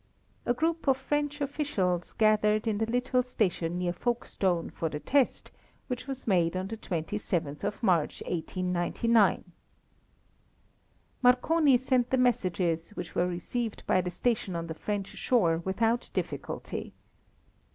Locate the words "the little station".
2.79-3.77